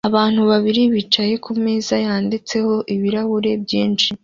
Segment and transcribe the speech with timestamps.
[0.09, 4.07] Abantu babiri bicaye kumeza yanditseho ibirahuri byinshi